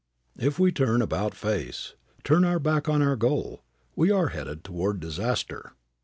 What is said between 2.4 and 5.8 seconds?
our back on our goal, we are headed toward disaster.